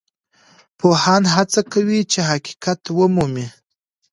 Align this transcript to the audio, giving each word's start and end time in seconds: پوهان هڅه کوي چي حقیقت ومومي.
پوهان 0.79 1.23
هڅه 1.35 1.61
کوي 1.73 1.99
چي 2.11 2.19
حقیقت 2.31 2.81
ومومي. 2.97 3.47